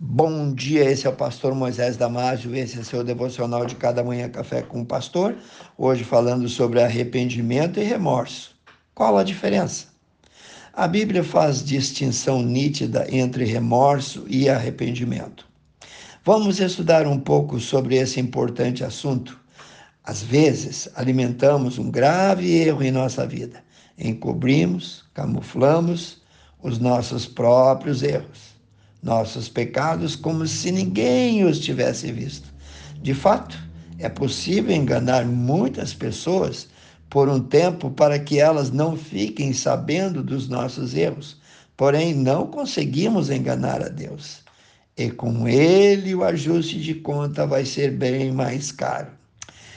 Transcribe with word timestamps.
Bom 0.00 0.52
dia, 0.52 0.90
esse 0.90 1.06
é 1.06 1.10
o 1.10 1.14
pastor 1.14 1.54
Moisés 1.54 1.96
Damásio, 1.96 2.52
esse 2.56 2.80
é 2.80 2.82
seu 2.82 3.04
devocional 3.04 3.64
de 3.64 3.76
cada 3.76 4.02
manhã 4.02 4.28
café 4.28 4.60
com 4.60 4.80
o 4.80 4.84
pastor. 4.84 5.36
Hoje 5.78 6.02
falando 6.02 6.48
sobre 6.48 6.82
arrependimento 6.82 7.78
e 7.78 7.84
remorso. 7.84 8.56
Qual 8.92 9.16
a 9.16 9.22
diferença? 9.22 9.86
A 10.72 10.88
Bíblia 10.88 11.22
faz 11.22 11.64
distinção 11.64 12.42
nítida 12.42 13.06
entre 13.08 13.44
remorso 13.44 14.24
e 14.28 14.48
arrependimento. 14.48 15.46
Vamos 16.24 16.58
estudar 16.58 17.06
um 17.06 17.20
pouco 17.20 17.60
sobre 17.60 17.94
esse 17.94 18.18
importante 18.18 18.82
assunto. 18.82 19.38
Às 20.02 20.20
vezes, 20.20 20.88
alimentamos 20.96 21.78
um 21.78 21.88
grave 21.88 22.52
erro 22.52 22.82
em 22.82 22.90
nossa 22.90 23.24
vida. 23.24 23.62
Encobrimos, 23.96 25.04
camuflamos 25.14 26.20
os 26.60 26.80
nossos 26.80 27.26
próprios 27.26 28.02
erros 28.02 28.53
nossos 29.04 29.48
pecados 29.48 30.16
como 30.16 30.46
se 30.46 30.72
ninguém 30.72 31.44
os 31.44 31.60
tivesse 31.60 32.10
visto. 32.10 32.48
De 33.02 33.12
fato, 33.12 33.56
é 33.98 34.08
possível 34.08 34.74
enganar 34.74 35.26
muitas 35.26 35.92
pessoas 35.92 36.66
por 37.10 37.28
um 37.28 37.38
tempo 37.38 37.90
para 37.90 38.18
que 38.18 38.40
elas 38.40 38.70
não 38.70 38.96
fiquem 38.96 39.52
sabendo 39.52 40.22
dos 40.22 40.48
nossos 40.48 40.94
erros. 40.94 41.36
Porém, 41.76 42.14
não 42.14 42.46
conseguimos 42.46 43.30
enganar 43.30 43.82
a 43.82 43.88
Deus. 43.88 44.42
E 44.96 45.10
com 45.10 45.46
ele 45.46 46.14
o 46.14 46.24
ajuste 46.24 46.80
de 46.80 46.94
conta 46.94 47.46
vai 47.46 47.64
ser 47.64 47.90
bem 47.90 48.32
mais 48.32 48.72
caro. 48.72 49.08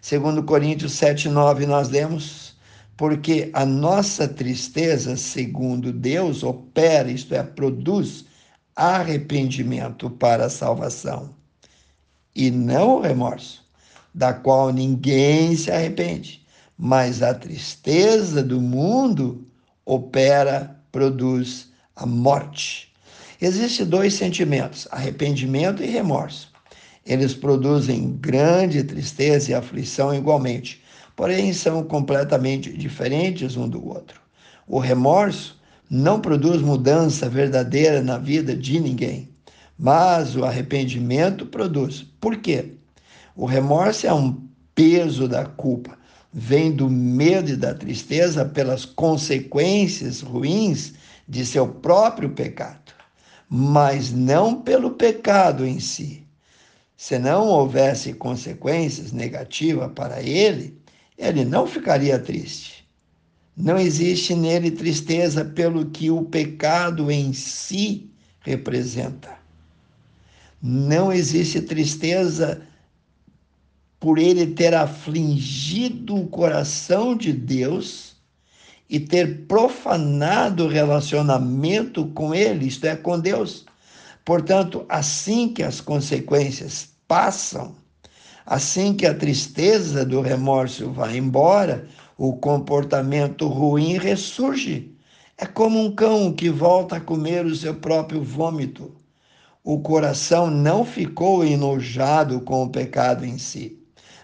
Segundo 0.00 0.44
Coríntios 0.44 0.92
7:9 0.92 1.66
nós 1.66 1.88
lemos: 1.88 2.56
porque 2.96 3.48
a 3.52 3.64
nossa 3.64 4.28
tristeza, 4.28 5.16
segundo 5.16 5.92
Deus, 5.92 6.42
opera, 6.42 7.10
isto 7.10 7.34
é, 7.34 7.42
produz 7.42 8.27
arrependimento 8.78 10.08
para 10.08 10.44
a 10.44 10.48
salvação, 10.48 11.34
e 12.32 12.48
não 12.48 12.98
o 12.98 13.00
remorso, 13.00 13.66
da 14.14 14.32
qual 14.32 14.72
ninguém 14.72 15.56
se 15.56 15.68
arrepende, 15.68 16.46
mas 16.78 17.20
a 17.20 17.34
tristeza 17.34 18.40
do 18.40 18.60
mundo 18.60 19.44
opera, 19.84 20.80
produz 20.92 21.72
a 21.96 22.06
morte. 22.06 22.92
Existem 23.40 23.84
dois 23.84 24.14
sentimentos, 24.14 24.86
arrependimento 24.92 25.82
e 25.82 25.86
remorso. 25.86 26.52
Eles 27.04 27.34
produzem 27.34 28.12
grande 28.20 28.84
tristeza 28.84 29.50
e 29.50 29.54
aflição 29.54 30.14
igualmente, 30.14 30.80
porém 31.16 31.52
são 31.52 31.82
completamente 31.82 32.72
diferentes 32.72 33.56
um 33.56 33.68
do 33.68 33.84
outro. 33.84 34.20
O 34.68 34.78
remorso 34.78 35.57
não 35.90 36.20
produz 36.20 36.60
mudança 36.60 37.28
verdadeira 37.28 38.02
na 38.02 38.18
vida 38.18 38.54
de 38.54 38.78
ninguém, 38.78 39.28
mas 39.78 40.36
o 40.36 40.44
arrependimento 40.44 41.46
produz. 41.46 42.04
Por 42.20 42.36
quê? 42.36 42.74
O 43.34 43.46
remorso 43.46 44.06
é 44.06 44.12
um 44.12 44.48
peso 44.74 45.26
da 45.26 45.46
culpa, 45.46 45.96
vem 46.32 46.72
do 46.72 46.90
medo 46.90 47.50
e 47.52 47.56
da 47.56 47.74
tristeza 47.74 48.44
pelas 48.44 48.84
consequências 48.84 50.20
ruins 50.20 50.94
de 51.26 51.46
seu 51.46 51.66
próprio 51.66 52.30
pecado, 52.30 52.92
mas 53.48 54.12
não 54.12 54.60
pelo 54.60 54.90
pecado 54.90 55.66
em 55.66 55.80
si. 55.80 56.26
Se 56.96 57.18
não 57.18 57.46
houvesse 57.46 58.12
consequências 58.12 59.12
negativas 59.12 59.90
para 59.94 60.20
ele, 60.20 60.76
ele 61.16 61.44
não 61.44 61.66
ficaria 61.66 62.18
triste. 62.18 62.77
Não 63.60 63.76
existe 63.76 64.36
nele 64.36 64.70
tristeza 64.70 65.44
pelo 65.44 65.86
que 65.86 66.12
o 66.12 66.22
pecado 66.22 67.10
em 67.10 67.32
si 67.32 68.08
representa. 68.38 69.36
Não 70.62 71.12
existe 71.12 71.60
tristeza 71.60 72.62
por 73.98 74.16
ele 74.16 74.46
ter 74.46 74.74
afligido 74.74 76.14
o 76.14 76.28
coração 76.28 77.16
de 77.16 77.32
Deus 77.32 78.14
e 78.88 79.00
ter 79.00 79.46
profanado 79.46 80.66
o 80.66 80.68
relacionamento 80.68 82.06
com 82.06 82.32
ele, 82.32 82.68
isto 82.68 82.86
é, 82.86 82.94
com 82.94 83.18
Deus. 83.18 83.66
Portanto, 84.24 84.86
assim 84.88 85.48
que 85.48 85.64
as 85.64 85.80
consequências 85.80 86.90
passam, 87.08 87.74
assim 88.46 88.94
que 88.94 89.04
a 89.04 89.14
tristeza 89.14 90.04
do 90.04 90.20
remorso 90.20 90.92
vai 90.92 91.16
embora, 91.16 91.88
o 92.18 92.32
comportamento 92.32 93.46
ruim 93.46 93.96
ressurge. 93.96 94.92
É 95.38 95.46
como 95.46 95.80
um 95.80 95.94
cão 95.94 96.32
que 96.32 96.50
volta 96.50 96.96
a 96.96 97.00
comer 97.00 97.46
o 97.46 97.54
seu 97.54 97.76
próprio 97.76 98.20
vômito. 98.20 98.92
O 99.62 99.78
coração 99.78 100.50
não 100.50 100.84
ficou 100.84 101.44
enojado 101.44 102.40
com 102.40 102.64
o 102.64 102.70
pecado 102.70 103.24
em 103.24 103.38
si, 103.38 103.78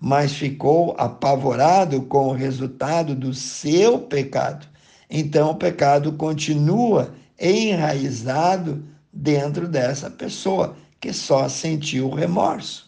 mas 0.00 0.32
ficou 0.32 0.96
apavorado 0.98 2.02
com 2.02 2.28
o 2.28 2.32
resultado 2.32 3.14
do 3.14 3.32
seu 3.32 4.00
pecado. 4.00 4.66
Então 5.08 5.50
o 5.50 5.56
pecado 5.56 6.12
continua 6.14 7.14
enraizado 7.38 8.82
dentro 9.12 9.68
dessa 9.68 10.10
pessoa 10.10 10.76
que 11.00 11.12
só 11.12 11.48
sentiu 11.48 12.10
remorso. 12.10 12.85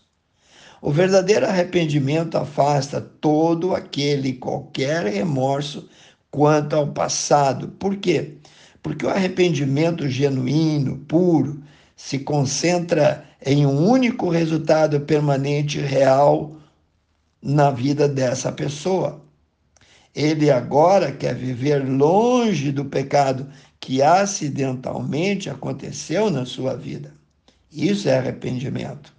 O 0.80 0.92
verdadeiro 0.92 1.44
arrependimento 1.46 2.36
afasta 2.36 3.00
todo 3.00 3.74
aquele 3.74 4.34
qualquer 4.34 5.06
remorso 5.06 5.88
quanto 6.30 6.76
ao 6.76 6.86
passado. 6.88 7.68
Por 7.68 7.96
quê? 7.96 8.34
Porque 8.82 9.04
o 9.04 9.10
arrependimento 9.10 10.08
genuíno, 10.08 10.98
puro, 10.98 11.60
se 11.96 12.20
concentra 12.20 13.24
em 13.44 13.66
um 13.66 13.88
único 13.88 14.28
resultado 14.28 15.00
permanente 15.00 15.80
real 15.80 16.56
na 17.42 17.70
vida 17.72 18.08
dessa 18.08 18.52
pessoa. 18.52 19.20
Ele 20.14 20.50
agora 20.50 21.12
quer 21.12 21.34
viver 21.34 21.78
longe 21.88 22.70
do 22.70 22.84
pecado 22.84 23.48
que 23.80 24.00
acidentalmente 24.00 25.50
aconteceu 25.50 26.30
na 26.30 26.44
sua 26.44 26.76
vida. 26.76 27.12
Isso 27.70 28.08
é 28.08 28.16
arrependimento. 28.16 29.17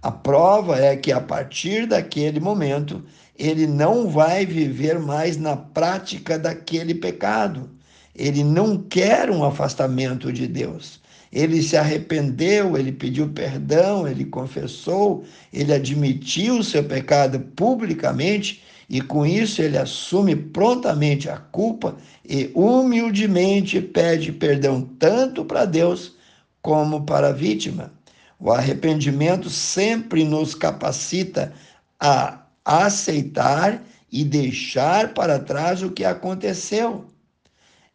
A 0.00 0.12
prova 0.12 0.78
é 0.78 0.94
que 0.96 1.10
a 1.10 1.20
partir 1.20 1.86
daquele 1.86 2.38
momento 2.38 3.04
ele 3.36 3.66
não 3.66 4.08
vai 4.08 4.46
viver 4.46 4.98
mais 4.98 5.36
na 5.36 5.56
prática 5.56 6.38
daquele 6.38 6.94
pecado. 6.94 7.68
Ele 8.14 8.44
não 8.44 8.78
quer 8.78 9.28
um 9.30 9.44
afastamento 9.44 10.32
de 10.32 10.46
Deus. 10.46 11.00
Ele 11.32 11.62
se 11.62 11.76
arrependeu, 11.76 12.76
ele 12.76 12.92
pediu 12.92 13.28
perdão, 13.28 14.08
ele 14.08 14.24
confessou, 14.24 15.24
ele 15.52 15.72
admitiu 15.74 16.58
o 16.58 16.64
seu 16.64 16.82
pecado 16.84 17.40
publicamente 17.54 18.62
e 18.88 19.00
com 19.00 19.26
isso 19.26 19.60
ele 19.60 19.76
assume 19.76 20.34
prontamente 20.34 21.28
a 21.28 21.36
culpa 21.36 21.96
e 22.24 22.50
humildemente 22.54 23.80
pede 23.80 24.32
perdão 24.32 24.80
tanto 24.98 25.44
para 25.44 25.64
Deus 25.64 26.16
como 26.62 27.04
para 27.04 27.28
a 27.28 27.32
vítima. 27.32 27.97
O 28.38 28.52
arrependimento 28.52 29.50
sempre 29.50 30.24
nos 30.24 30.54
capacita 30.54 31.52
a 31.98 32.46
aceitar 32.64 33.82
e 34.10 34.24
deixar 34.24 35.12
para 35.12 35.38
trás 35.38 35.82
o 35.82 35.90
que 35.90 36.04
aconteceu. 36.04 37.06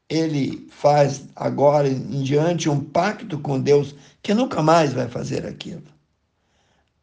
Ele 0.09 0.67
faz 0.69 1.23
agora 1.35 1.87
em 1.87 2.21
diante 2.21 2.69
um 2.69 2.83
pacto 2.83 3.39
com 3.39 3.59
Deus 3.59 3.95
que 4.21 4.33
nunca 4.33 4.61
mais 4.61 4.93
vai 4.93 5.07
fazer 5.07 5.45
aquilo. 5.45 5.83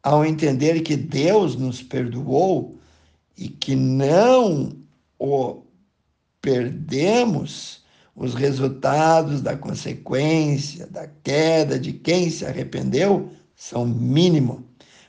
Ao 0.03 0.23
entender 0.23 0.81
que 0.81 0.95
Deus 0.95 1.55
nos 1.55 1.81
perdoou 1.81 2.77
e 3.37 3.49
que 3.49 3.75
não 3.75 4.75
o 5.19 5.61
perdemos, 6.41 7.80
os 8.15 8.33
resultados 8.33 9.41
da 9.41 9.55
consequência 9.55 10.85
da 10.87 11.07
queda 11.23 11.79
de 11.79 11.93
quem 11.93 12.29
se 12.29 12.45
arrependeu 12.45 13.31
são 13.55 13.85
mínimos, 13.85 14.59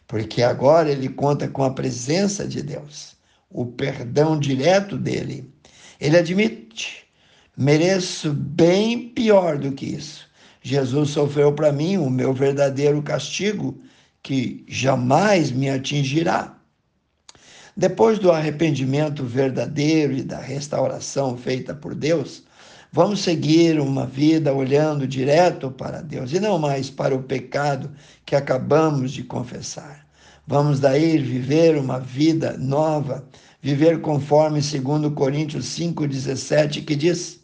porque 0.06 0.42
agora 0.42 0.90
ele 0.90 1.08
conta 1.08 1.48
com 1.48 1.64
a 1.64 1.72
presença 1.72 2.46
de 2.46 2.62
Deus, 2.62 3.16
o 3.50 3.66
perdão 3.66 4.38
direto 4.38 4.96
dele. 4.96 5.50
Ele 6.00 6.16
admite: 6.16 7.04
mereço 7.56 8.32
bem 8.32 9.08
pior 9.08 9.58
do 9.58 9.72
que 9.72 9.86
isso. 9.86 10.30
Jesus 10.62 11.10
sofreu 11.10 11.52
para 11.52 11.72
mim 11.72 11.96
o 11.96 12.08
meu 12.08 12.32
verdadeiro 12.32 13.02
castigo, 13.02 13.80
que 14.22 14.64
jamais 14.68 15.50
me 15.50 15.68
atingirá. 15.68 16.56
Depois 17.76 18.18
do 18.18 18.30
arrependimento 18.30 19.24
verdadeiro 19.24 20.12
e 20.12 20.22
da 20.22 20.38
restauração 20.38 21.36
feita 21.36 21.74
por 21.74 21.94
Deus, 21.94 22.44
Vamos 22.94 23.20
seguir 23.20 23.80
uma 23.80 24.04
vida 24.04 24.52
olhando 24.52 25.08
direto 25.08 25.70
para 25.70 26.02
Deus 26.02 26.30
e 26.34 26.38
não 26.38 26.58
mais 26.58 26.90
para 26.90 27.14
o 27.14 27.22
pecado 27.22 27.90
que 28.26 28.36
acabamos 28.36 29.12
de 29.12 29.22
confessar. 29.22 30.06
Vamos 30.46 30.78
daí 30.78 31.16
viver 31.16 31.78
uma 31.78 31.98
vida 31.98 32.54
nova, 32.58 33.26
viver 33.62 34.02
conforme 34.02 34.60
2 34.60 35.14
Coríntios 35.14 35.64
5,17, 35.74 36.84
que 36.84 36.94
diz: 36.94 37.40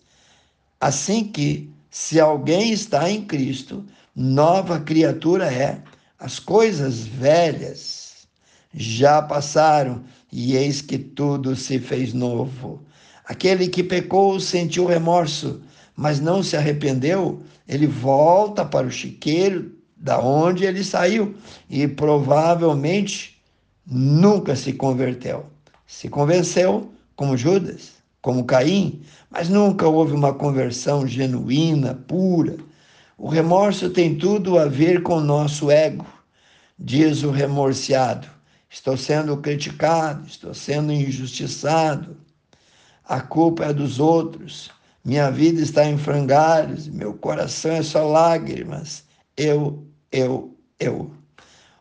Assim 0.79 1.25
que, 1.25 1.73
se 1.91 2.21
alguém 2.21 2.71
está 2.71 3.11
em 3.11 3.25
Cristo, 3.25 3.87
nova 4.15 4.79
criatura 4.79 5.51
é. 5.51 5.83
As 6.19 6.39
coisas 6.39 7.07
velhas 7.07 8.29
já 8.75 9.23
passaram 9.23 10.05
e 10.31 10.55
eis 10.57 10.83
que 10.83 10.99
tudo 10.99 11.57
se 11.57 11.79
fez 11.79 12.13
novo. 12.13 12.83
Aquele 13.29 13.69
que 13.69 13.85
pecou 13.85 14.41
sentiu 14.41 14.87
remorso, 14.87 15.61
mas 15.95 16.19
não 16.19 16.43
se 16.43 16.57
arrependeu, 16.57 17.43
ele 17.69 17.87
volta 17.87 18.65
para 18.65 18.87
o 18.87 18.91
chiqueiro 18.91 19.71
da 19.95 20.19
onde 20.19 20.65
ele 20.65 20.83
saiu 20.83 21.35
e 21.69 21.87
provavelmente 21.87 23.39
nunca 23.87 24.57
se 24.57 24.73
converteu. 24.73 25.45
Se 25.87 26.09
convenceu 26.09 26.91
como 27.15 27.37
Judas, 27.37 27.93
como 28.23 28.47
Caim, 28.47 29.03
mas 29.31 29.51
nunca 29.51 29.87
houve 29.87 30.15
uma 30.15 30.33
conversão 30.33 31.07
genuína, 31.07 31.95
pura. 31.95 32.57
O 33.19 33.29
remorso 33.29 33.91
tem 33.91 34.17
tudo 34.17 34.59
a 34.59 34.65
ver 34.65 35.03
com 35.03 35.17
o 35.17 35.21
nosso 35.21 35.71
ego, 35.71 36.07
diz 36.79 37.23
o 37.25 37.31
remorciado. 37.31 38.27
Estou 38.71 38.97
sendo 38.97 39.37
criticado, 39.37 40.27
estou 40.27 40.55
sendo 40.55 40.93
injustiçado. 40.93 42.17
A 43.09 43.23
culpa 43.23 43.65
é 43.65 43.73
dos 43.73 43.99
outros. 43.99 44.71
Minha 45.03 45.31
vida 45.31 45.63
está 45.63 45.89
em 45.89 45.97
frangalhos, 45.97 46.87
meu 46.89 47.15
coração 47.15 47.71
é 47.71 47.83
só 47.83 48.07
lágrimas. 48.07 49.03
Eu, 49.35 49.87
eu, 50.13 50.55
eu. 50.79 51.11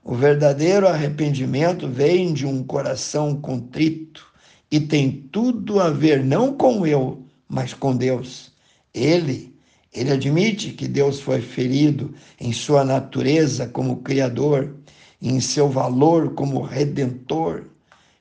O 0.02 0.16
verdadeiro 0.16 0.88
arrependimento 0.88 1.86
vem 1.86 2.34
de 2.34 2.46
um 2.46 2.64
coração 2.64 3.36
contrito 3.42 4.26
e 4.72 4.80
tem 4.80 5.12
tudo 5.12 5.82
a 5.82 5.90
ver 5.90 6.24
não 6.24 6.54
com 6.54 6.88
eu, 6.88 7.22
mas 7.50 7.74
com 7.74 7.94
Deus. 7.94 8.54
Ele, 8.94 9.54
ele 9.94 10.14
admite 10.14 10.72
que 10.72 10.88
Deus 10.88 11.20
foi 11.20 11.42
ferido 11.42 12.14
em 12.40 12.54
sua 12.54 12.86
natureza 12.86 13.68
como 13.68 13.98
criador, 13.98 14.78
em 15.22 15.42
seu 15.42 15.68
valor 15.68 16.36
como 16.36 16.62
redentor, 16.62 17.66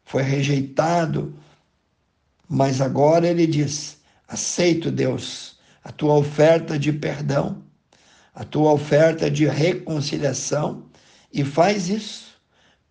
foi 0.04 0.24
rejeitado, 0.24 1.32
mas 2.48 2.80
agora 2.80 3.26
ele 3.26 3.46
diz: 3.46 3.98
aceito, 4.28 4.90
Deus, 4.90 5.56
a 5.82 5.92
tua 5.92 6.14
oferta 6.14 6.78
de 6.78 6.92
perdão, 6.92 7.62
a 8.34 8.44
tua 8.44 8.72
oferta 8.72 9.30
de 9.30 9.46
reconciliação, 9.46 10.84
e 11.32 11.44
faz 11.44 11.88
isso 11.88 12.26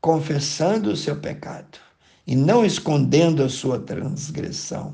confessando 0.02 0.92
o 0.92 0.96
seu 0.96 1.16
pecado 1.16 1.80
e 2.28 2.36
não 2.36 2.66
escondendo 2.66 3.44
a 3.44 3.50
sua 3.50 3.80
transgressão. 3.80 4.94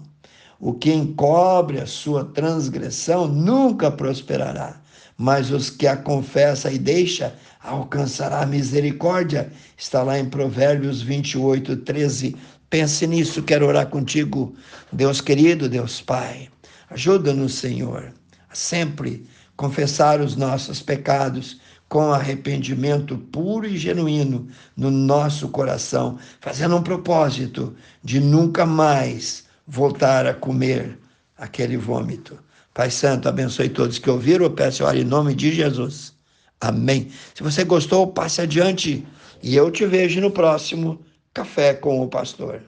O 0.60 0.74
que 0.74 0.94
encobre 0.94 1.80
a 1.80 1.88
sua 1.88 2.24
transgressão 2.24 3.28
nunca 3.28 3.90
prosperará, 3.90 4.80
mas 5.18 5.52
os 5.52 5.70
que 5.70 5.88
a 5.88 5.98
confessa 5.98 6.72
e 6.72 6.78
deixa 6.78 7.36
alcançará 7.64 8.46
misericórdia. 8.46 9.52
Está 9.78 10.04
lá 10.04 10.20
em 10.20 10.30
Provérbios 10.30 11.02
28, 11.02 11.78
13. 11.78 12.36
Pense 12.72 13.06
nisso, 13.06 13.44
quero 13.44 13.68
orar 13.68 13.88
contigo. 13.88 14.56
Deus 14.94 15.20
querido, 15.20 15.68
Deus 15.68 16.00
Pai, 16.00 16.48
ajuda-nos, 16.90 17.56
Senhor, 17.56 18.14
a 18.50 18.56
sempre 18.56 19.28
confessar 19.58 20.22
os 20.22 20.38
nossos 20.38 20.82
pecados 20.82 21.60
com 21.90 22.14
arrependimento 22.14 23.18
puro 23.18 23.68
e 23.68 23.78
genuíno 23.78 24.48
no 24.78 24.90
nosso 24.90 25.50
coração, 25.50 26.18
fazendo 26.40 26.78
um 26.78 26.82
propósito 26.82 27.76
de 28.02 28.22
nunca 28.22 28.66
mais 28.66 29.44
voltar 29.68 30.26
a 30.26 30.34
comer 30.34 30.98
aquele 31.38 31.76
vômito. 31.76 32.40
Pai 32.74 32.90
Santo, 32.90 33.28
abençoe 33.28 33.68
todos 33.68 34.00
que 34.00 34.10
ouviram. 34.10 34.46
Eu 34.46 34.52
peço 34.52 34.90
em 34.92 35.04
nome 35.04 35.36
de 35.36 35.54
Jesus. 35.54 36.14
Amém. 36.62 37.12
Se 37.36 37.44
você 37.44 37.66
gostou, 37.66 38.08
passe 38.08 38.40
adiante 38.40 39.06
e 39.44 39.58
eu 39.58 39.70
te 39.70 39.86
vejo 39.86 40.22
no 40.22 40.32
próximo 40.32 41.02
Café 41.34 41.74
com 41.74 42.02
o 42.02 42.10
Pastor. 42.10 42.62